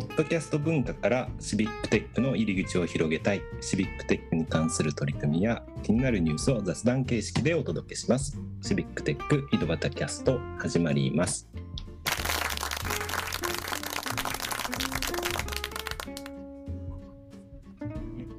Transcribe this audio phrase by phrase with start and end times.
[0.00, 8.40] ポッドキャスト文化からシビックテックの入り口を広げたい、シビックテックに関する取り組みや気になるニュースを雑談形式でお届けします。
[8.62, 11.50] シビックテック井戸端キャスト始まります。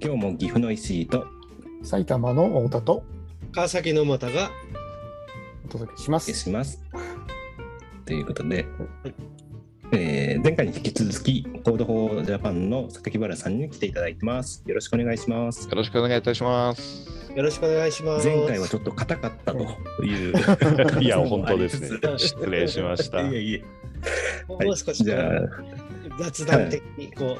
[0.04, 1.28] 今日も岐阜の石井と
[1.84, 3.04] 埼玉の太田と
[3.52, 4.50] 川崎の又が
[5.66, 6.34] お届けします。
[6.34, 6.82] します。
[8.08, 8.66] ということで、
[9.94, 14.64] えー前回に引き続き、 Code for Japan の榊原さんに来ていただいてます。
[14.66, 15.67] よろしくお願いします。
[15.70, 17.08] よろしくお願いいたします。
[17.36, 18.27] よろしくお願いします。
[18.27, 20.36] 前回はちょっと硬かったという。
[21.04, 21.90] いや、本当ですね。
[22.17, 23.22] 失礼しました。
[23.22, 23.64] いえいえ。
[24.48, 25.41] もう少しじゃあ、
[26.20, 27.38] 雑談的にこ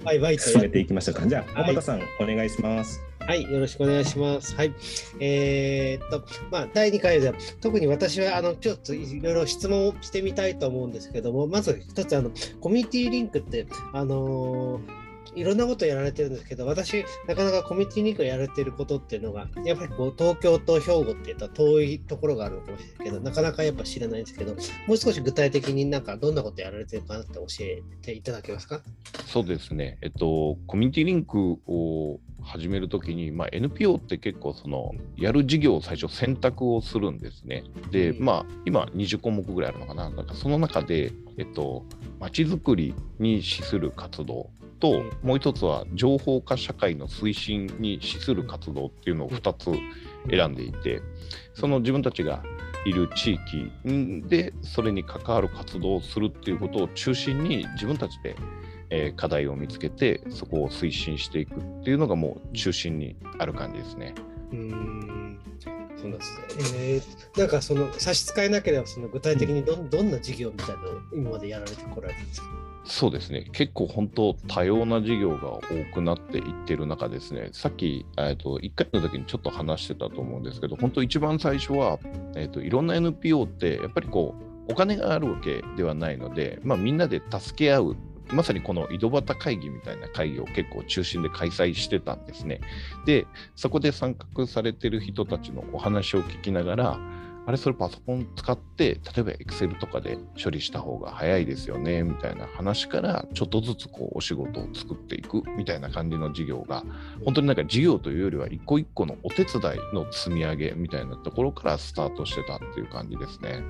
[0.00, 1.26] う、ワイワイと進めていきましょうか。
[1.26, 3.00] じゃあ、はい大田さん、お願いします。
[3.26, 4.54] はい、よろしくお願いします。
[4.54, 4.72] はい。
[5.18, 15.05] えーっと、まあ、第2回で、特に私は、あの、ちょっといろいろ質問をしてみたいと思うんですけども、まず一つ、あの、コミュニティリンクって、あのー
[15.36, 28.80] いろんなことやられてるんですけど、私、なかなかコミュニティリンクやられてることっていうのが、やっぱりこう東京と兵庫っていったら遠いところがあるかもしれないけど、なかなかやっぱ知らないんですけど、もう少し具体的になんかどんなことやられてるかなって教えていただけますか？
[29.26, 29.98] そうですね。
[30.00, 37.64] えっと、コミュニティリンクを始めるときに、まあ、NPO って結構その、やる事業を最初選択をするんですね。
[37.90, 40.08] で、うんまあ、今20項目ぐらいあるのかな。
[40.08, 41.84] なんかその中で、えっと、
[42.20, 44.48] まちづくりに資する活動
[44.80, 49.70] と、うんもう一つは情報化社会の推進に資する活動っていうのを2つ
[50.30, 51.02] 選んでいて、
[51.54, 52.42] その自分たちが
[52.84, 53.70] いる地域
[54.28, 58.36] でそれに関わる活動をするっていうことを中心に自分たちで、
[58.90, 64.14] えー課題を見つけてそこを推進していくっていうのがもう中心にある感じですね。
[64.52, 65.40] うーん
[65.96, 66.78] そうなんですね。
[66.78, 72.65] えー、なんかその差し支えなければその具体的にどんどんな事業みたいなのを今までやられてこられてるんですか？
[72.86, 75.60] そうですね結構本当多様な事業が多
[75.92, 81.98] くなっていってる中ですねさっき、えー、と1回の時にちょっと話してたと思うんですけど本当一番最初は、
[82.36, 84.34] えー、といろんな NPO ってやっぱりこ
[84.68, 87.96] うお金があるわけではないので、まあ、みんなで助け合う
[88.32, 92.60] まさにこの井戸端会議みたいな会議を結構中心で開催してたんですね。
[93.04, 97.00] で、そこで参画されてる人たちのお話を聞きながら、
[97.46, 106.84] あれ、それパソコン使って、例えば Excel とかで処理した方が早いですよね、みたいな話から、ちょっとずつこうお仕事を作っていくみたいな感じの事業が、
[107.24, 113.62] 本当になんか事業というよりは、一個一個のお手伝いの積み上げみたいなところからスタートしてたっていう感じですね。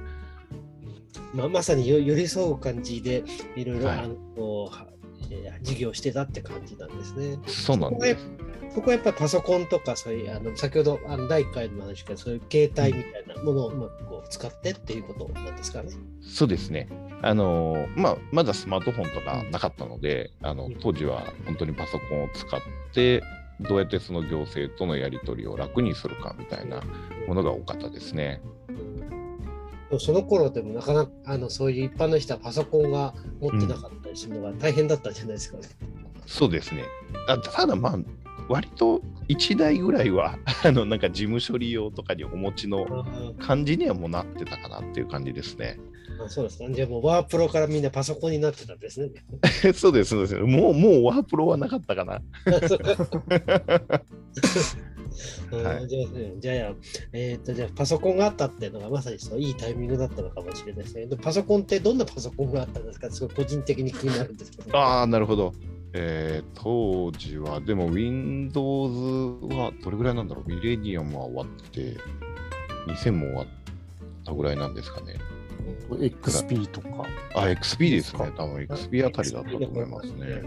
[1.34, 3.24] まあ、まさによ寄り添う感じで
[3.56, 4.70] いろいろはいあの
[5.62, 7.38] 事業してたって感じなんですね。
[7.46, 8.45] そうなんです。
[8.76, 15.88] そこはやっぱりパソコンとかそういうあの先ほどあの第1回の話からそういう携帯みたいなものをうまくこう使ってっていうことなんですかね。
[16.20, 16.86] そうですね。
[17.22, 22.60] あのーまあ、まだスマートフォンとかなかったので、あのうん当時は本当にパソコンを使っ
[22.92, 23.22] て、
[23.60, 26.82] どうやってその行政とのやり取りを楽にするかみたいな
[27.26, 28.42] ものが多かったですね。
[29.98, 35.62] その頃でもなかなかあのそういう一般の人はパソコンが持ってなかったりするのが大変だったんじゃないですかね。
[36.26, 36.84] そうですね。
[37.26, 37.98] あただまあ、
[38.48, 43.04] 割と1台ぐらいは、 あのなんか事務処理用とかにお持ちのあ
[43.42, 45.78] 感じにはもうなってたかなっていう感じですね。
[46.24, 46.70] あそうですか。
[46.70, 49.10] じゃあもうワープロからみんなパソコンになってたんですね。
[49.74, 50.34] そうです、そうです。
[50.36, 52.22] もう、もうワープロはなかったかな。
[55.50, 56.74] じゃあね、じゃあ、
[57.12, 61.06] えーっと、じゃあ、パソコンがあったっていうのがまさにそういいタイミングだったのかもしれないですね。
[61.06, 63.10] でパソコンってどんなパソコンがあったんですか？
[63.10, 64.76] すごい個人的に気になるんですけど。
[64.78, 65.54] ああ、なるほど。
[65.92, 70.48] えー当時は、でも Windows はどれぐらいなんだろう？
[70.48, 71.96] ミレニアムは終わって、
[72.88, 73.46] 2000も終わっ
[74.24, 75.16] たぐらいなんですかね。
[75.90, 76.88] XP とか。
[77.34, 78.32] あ、XP ですね。
[78.36, 80.42] 多分 XP あたりだったと思いますね。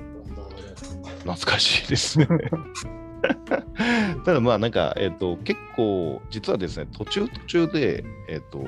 [1.19, 2.28] 懐かしいですね。
[4.25, 8.64] ただまあなんか、えっ、と、結構、実はですね、途中途中で、えっ、と、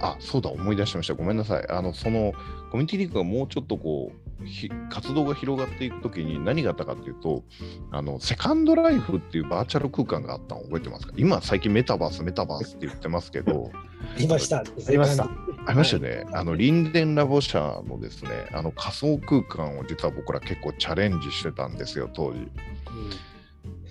[0.00, 1.14] あ、そうだ、思い出しました。
[1.14, 1.68] ごめんなさい。
[1.68, 2.32] あの、その、
[2.70, 4.23] コミュニティリンクがもうちょっとこう、ひ
[4.90, 7.44] 活動が広がっていくときに何があったかっていうと、
[7.90, 11.12] あの、セカンドライフっていうバーチャル空間があったの覚えてますか？
[11.16, 13.70] 今、最近メタバース、メタバースって言ってますけど、
[14.14, 14.58] ありました。
[14.58, 15.24] あありました。
[15.66, 16.26] ありましたよね。
[16.32, 22.48] あの、リンデンラボ社のですね、あの仮想空間を実は僕ら結構チャレンジしてたんですよ、当時。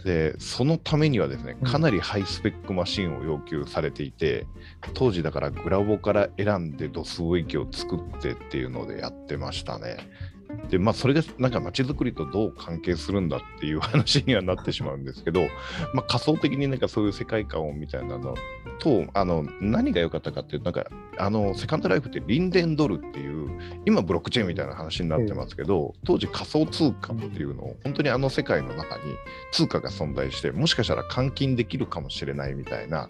[0.03, 4.45] で、そのためにはですね、うんかなりハイスペックマシンを要求されていて、
[4.93, 9.97] 当時だからグラボから選んでドスウィキを作ってっていうのでやってましたね。
[10.69, 15.41] でまあそれがなんか街づくりとどう関係するんだっていう話にはなってしまうんですけど、
[15.93, 18.35] まあ、仮想的になんかそういう世界観をみたいなの
[18.79, 20.85] とあの何が良かったかっていうなんか
[21.17, 23.49] あのセカンドライフってリンデンドルっていう
[23.85, 29.03] 今ブロックチェーンみたいな話になってますけど、当時仮想通貨っていうのを本当にあの世界の中に
[29.51, 33.07] 通貨が存在してもしかしたら換金できるかもしれないみたいな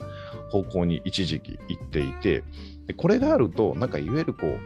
[0.52, 2.44] 方向に一時期行っていて
[2.88, 4.60] でこれがあるとなんかいわゆるこう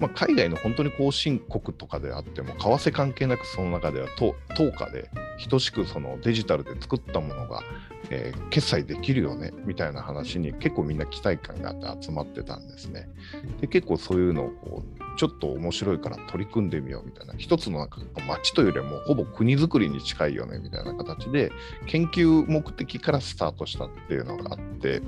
[0.00, 4.34] まあ、海外の本当に後進国とかであっても為替関係なくその中では等
[4.72, 5.10] 価で
[5.48, 7.62] 等しくそのデジタルで作ったものが、
[8.08, 13.08] えー、決済できるよねみたいな話に結構みんな期待感があって集まってたんですね。
[13.60, 21.52] で結構そういうのをこうちょっと面白いから取り組んでみようみたいな一つのなんか町というよりもほぼ国づくりに近いよねみたいな形で
[21.86, 25.02] 研究目的からスタートしたっていうのがあって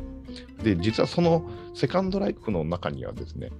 [0.63, 3.51] で実はそのセカンドライフの中にはですね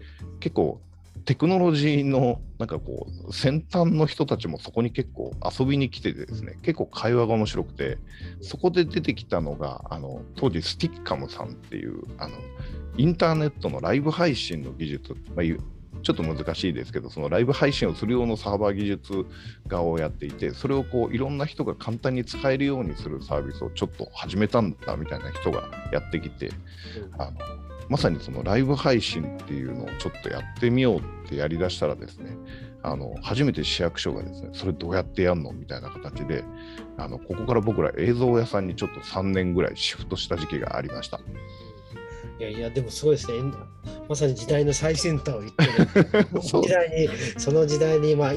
[0.41, 0.81] 結構
[1.25, 7.99] テクノロジーのなんかこう先端の人たちもそこに結構遊びに来ててですね結構会話が面白くて
[8.41, 12.35] そこで出てきたのがあの当時スティッカムさんっていうあの
[12.97, 15.47] インターネットのライブ配信の技術、まあ、
[16.03, 19.27] ちょっと難しいですけどそのライブ配信をする用のサーバー技術
[19.67, 26.51] 側をやっていてそれをこういろんな人が簡単に使えるようにするサービスをちょっと始めたんだみたいな人がやってきて、
[27.19, 27.33] あの
[27.89, 32.37] まさにそのライブ配信っていうのをちょっとやってみようってやりだしたらですね、
[32.83, 36.45] あの初めて市役所がですね、それどうやってやるのみたいな形で、
[36.99, 41.21] あのここから僕ら映像屋さんにちょっと3年ぐらいシフトした時期がありました。
[42.39, 43.39] いやいや、でもすごいですね。
[44.09, 46.43] まさに時代の最先端を言ってる。
[46.43, 47.09] そ の時代に、
[47.39, 48.33] その時代に、まあ、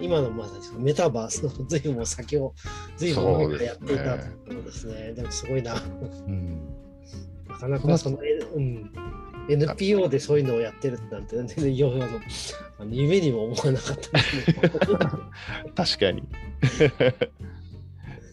[0.00, 2.54] 今のまさにメタバースの随分も先を、
[2.96, 5.12] 随分やっていたということですね。
[5.12, 5.74] でもすごいな。
[5.74, 6.62] うん
[7.41, 7.80] なかな。
[7.80, 8.18] かその、
[8.54, 8.92] うん、
[9.48, 12.20] NPO でそういうのをやってるなんて、全然あの
[12.78, 14.10] あの夢にも思わなかった、
[15.84, 16.22] 確かに。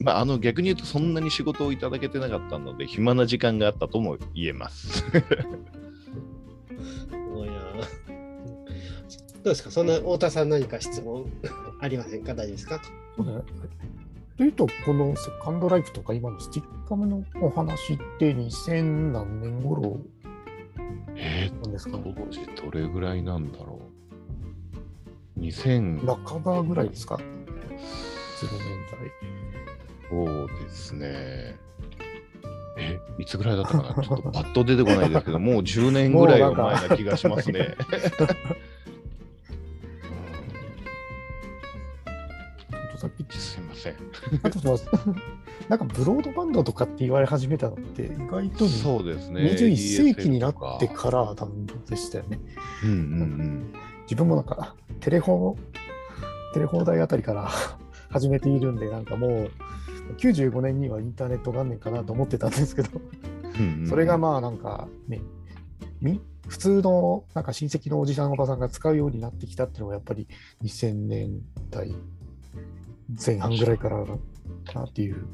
[0.01, 5.03] まあ、あの逆に言うとそんなに仕事をいただけてなかったので暇な時間があったとも言えます。
[9.43, 9.71] どうですか？
[9.71, 11.25] そんな太田さん何か質問
[11.81, 12.33] ありませんか？
[12.33, 12.81] 大丈夫ですか？
[14.39, 19.99] というと、このセカンドライフとか今のスティッカムのお話って2000何年頃
[21.17, 23.81] えー、なんですか、ね、当時どれぐらいなんだろ
[25.35, 26.05] う ?2000。
[26.23, 27.49] 半ばぐらいですか ?0 年
[28.89, 29.11] 代。
[30.09, 31.57] そうですね。
[32.77, 34.01] え、いつぐらいだったかな？
[34.01, 37.75] ちょっとパッと出てこないですけど、もう10年ぐらいは前な気がしますね。
[42.99, 43.95] さっきすみません。
[44.43, 44.59] あと
[45.69, 49.41] なんかブロードバンドとかって言われ始めたのって意外とそうですね。
[49.41, 52.39] 21世紀になってから多分でしたよね。
[52.83, 55.57] うんうんうん、自分もなんかテレホ
[56.53, 57.49] テレ放題あたりから
[58.09, 59.51] 始めているんでなんかもう
[60.17, 62.89] 95年にはインターネット元年かなと思ってたんですけど。
[63.59, 65.21] うん、それがまあなんかね
[66.49, 70.27] 普通のなんか親戚のおじさんおばさんが使うようになってきたっていうのはやっぱり
[70.63, 71.95] 2000年代
[73.25, 74.17] 前半ぐらいからか
[74.75, 75.25] なっていう。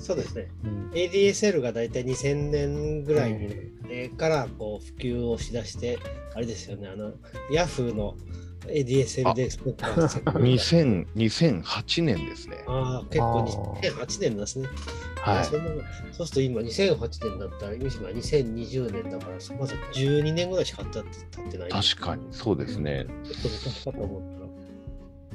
[0.00, 3.38] そうですね、うん、ADSL が大体2000年ぐらい
[4.16, 5.98] からこう普及をしだして、
[6.34, 7.12] あれですよね、あの、
[7.50, 8.16] ヤフーの
[8.68, 12.64] ADSL で作った2008年ですね。
[12.66, 13.44] ああ、結構
[13.82, 14.66] 2008年ですね。
[15.20, 15.44] はい。
[15.44, 15.58] そそ
[16.24, 21.04] うすると今2008年だったら、今2020年だから、まず12年ぐらいしか経っ
[21.50, 21.70] てない。
[21.70, 23.04] 確かに、そうですね。
[23.24, 24.46] ちょっと難しかったと思ったら。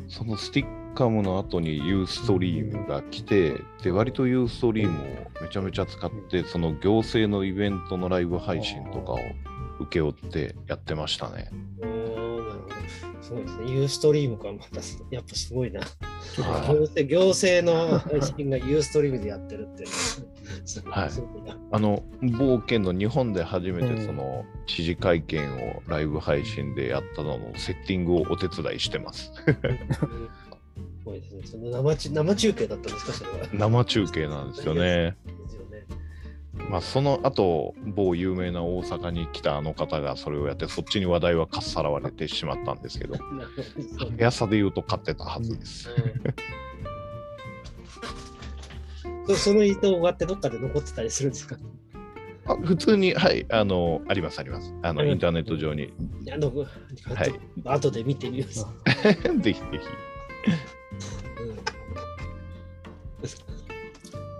[0.07, 9.19] そのスティッカムの後にユーストリームが来て、で、割とユーストリームをめちゃめちゃ使って、その行政のイベントのライブ配信とかを
[9.81, 11.51] 請け負ってやってましたね。
[11.79, 12.51] なるほど。
[13.21, 13.71] そうですね。
[13.71, 15.81] ユーストリームか、またやっぱすごいな。
[16.67, 19.85] 行政行政の配信がユーストリームでやってるって。
[20.85, 21.09] はい、
[21.71, 29.31] あの某県の日本で初めてその知事会見をライブ配信でやったののセッティングをお手伝いしてます。
[31.03, 31.41] ごいですね。
[31.45, 33.47] その生生中継だったんですか、それは。
[33.53, 35.17] 生中継なんですよね。
[36.69, 43.15] まあ、その後某有名な大阪に来たあの方がそれをやってそっちに話題はかっさらわれてしまったんですけど
[44.17, 45.89] 速さで言うと勝ってたはずです。
[49.35, 51.57] その動画ってどっかで残ってたりするんですか？
[52.45, 54.73] あ普通に、はい、あの、あります、あります。
[54.81, 55.93] あの、インターネット上に。
[56.31, 56.65] あの、は
[57.25, 57.33] い。
[57.65, 58.65] 後で見てみます。
[59.41, 59.61] ぜひぜひ。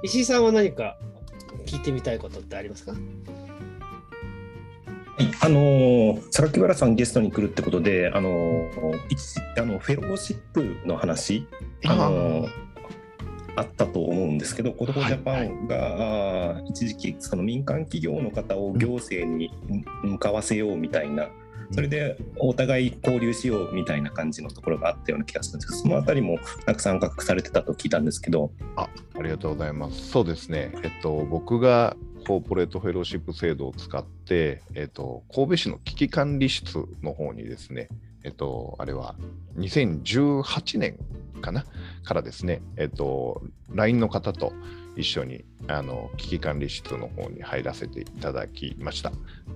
[0.04, 0.98] 石井さんは何か
[1.66, 2.94] 聞いてみたいことってありますか？
[5.44, 8.70] あの榊原さんゲストに来るってことで、あの
[9.58, 11.48] あのフェローシップの話、
[11.86, 12.48] あの
[13.56, 13.64] あ。
[13.64, 19.52] ったと思うんですけど、コドコジャパンが、一時期その民間企業の方を行政に
[20.04, 21.28] 向かわせようみたいな、
[21.72, 28.52] それでお互い交流しようみたいな感じのところがあったような気がするんですけど、そのあたりもたくさん参画されてたと聞いたんですけど。
[28.76, 30.10] あありがとうございます。
[30.10, 31.96] そうですね、えっと、僕が
[32.28, 37.88] コーポレートフェローシップ制度を使って、えっと、神戸市の危機管理室の方にですね、
[38.24, 39.16] えっと、あれは
[39.58, 40.98] 2018年
[41.42, 41.66] かな？
[42.04, 44.54] からですね、えっと、LINE の方と
[44.98, 49.12] 一緒にあの危機管理室の方に入らせていただきました。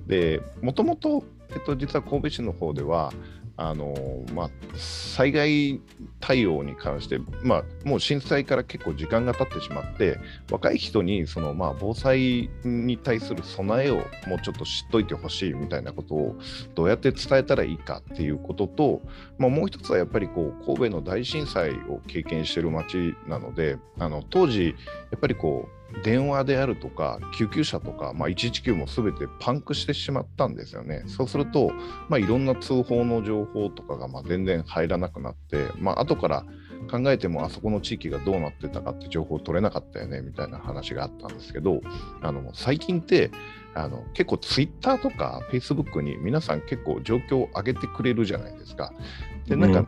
[0.08, 3.12] で、もともと、えっと、実は神戸市の方では、
[3.58, 3.96] あの
[4.34, 5.82] まあ、災害
[6.20, 10.20] 対応に関して、まあ、もう震災から結構時間が経ってしまって
[10.52, 13.96] 若い人にその、まあ、防災に対する備えを
[14.28, 16.36] もうちょっと知っといてほしいみたいなことを
[16.74, 19.02] どうやって伝えたらいいかっていうことと、
[19.38, 24.76] まあ、もう一つはやっぱりこう神戸の大震災を経験している町なのであの当時
[25.12, 31.04] やっぱりこう電話であるとか救急車とか、まあ、119も全てパンクしてしまったんですよね。
[31.08, 31.72] そうすると、
[32.10, 36.46] まあ、いろんな通報の情報とかがまあ全然入らなくなって、まあ後から
[36.92, 41.82] 考えてもあそこの地域がどうなってたかって情報取れなかったよねみたいな話があったんですけど
[42.22, 43.32] あの最近って
[43.74, 48.94] あの結構ツイッターとかフェイスブックに皆さん結構状況を上げてくれるじゃないですか。
[49.48, 49.88] でなんか、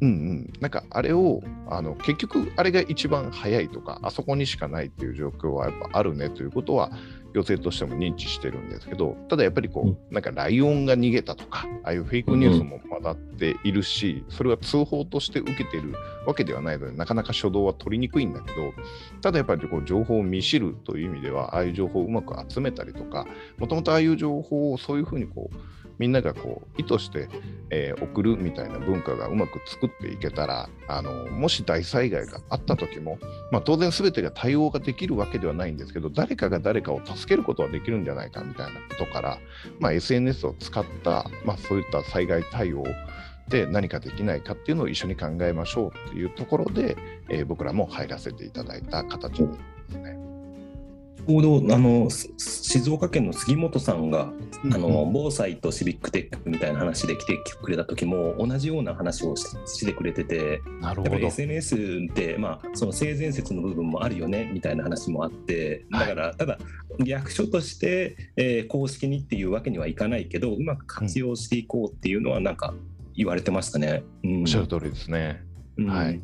[0.00, 0.12] うんうん。
[0.12, 6.90] うん、なんかあれをあの結局あれが一番早いとかあそこにしかないっていう状況はやっぱあるねということは
[7.34, 15.94] 行政としても認知してるんですけどただやっぱりこう、うん、なんかライオンが逃げたとかああいうフェイクニュースも混ざっているし、それは通報として受けてる
[16.26, 18.72] わけではないのでなかなか初動は取りにくいんだけど
[19.20, 23.26] ただやっぱりこう情報を見知るという意味ではああいう情報をうまく集めたりとか
[23.58, 25.56] もともとああいう情報をそういうふうにこう
[26.02, 27.28] みんながこう意図して、
[27.70, 33.20] えー、送るみたいな文化がうまく作っていけたらあのもし大災害があった時も、
[33.52, 39.38] まあ、当然全てが対応ができるわけではないんですけど誰かが誰かを助けることはできるんじゃないかみたいなことから、
[39.78, 42.82] まあ、SNS を使った、まあ、そういった災害対応
[43.48, 46.96] で何かできないかっていうのを一緒に考えましょうっていうところで、
[47.28, 49.48] えー、僕らも入らせていただいた形で
[49.88, 50.21] すね。
[51.26, 54.32] ちょうどあの静岡県の杉本さんが、
[54.64, 61.16] うん、あの防災とシビックテックみたいな話で来てくれた時も同じような話をしてくれててなるほど。
[61.16, 61.76] SNS
[62.10, 66.58] って、まあ、その性善説の部分もあるよねみたいな話もあってだから、はい、ただ
[67.04, 72.74] 役所として、えー、公式にっていうわけにはいかないけどうまく活用していこうっていうのはなんか
[73.14, 74.02] 言われてましたね。
[74.24, 75.42] うん、おっしゃる通りですね。
[75.76, 76.20] うん、はい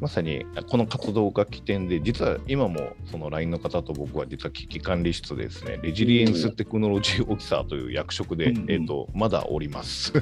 [0.00, 10.12] まさにこの活動が起点で、実は今もその LINE の方と僕は実は危機管理室ですね、レジリエンステクノロジーオフィサーという役職で、うんうん、えーと、まだおります。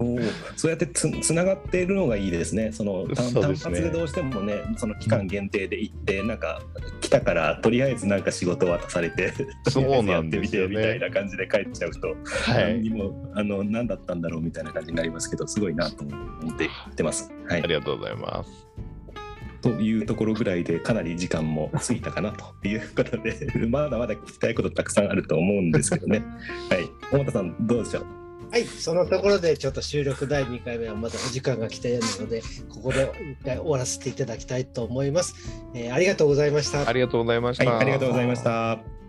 [0.00, 0.18] お
[0.56, 6.60] そうやってつつながっているのがいいですね、その単発でどうしてもね、その期間限定で行って、なんか
[7.00, 9.32] 来たからとりあえずなんか仕事渡されて、
[9.68, 17.32] そうなんですよ、ね、 みたいな感じで帰っちゃうと、はい、何にもあの何だったんだろうみたいな感じになりますけど、すごいなと思って言ってます。
[17.46, 18.67] はい、ありがとうございます。
[19.60, 23.34] というところぐらいでかなり時間も過ぎたかなということで
[23.68, 26.22] まだまだ聞きたいことたくさんあると思うんですけどね。
[26.70, 28.04] はい、小田さんどうでしょう？
[28.50, 33.10] はい、そのところでちょっと収録第2回目はまだお時間が来ているので、ここで
[33.42, 35.34] 一回終わらせていただきたいと思います。
[35.74, 36.88] えー、ありがとうございました。
[36.88, 37.70] ありがとうございました。
[37.70, 39.07] はい、ありがとうございました。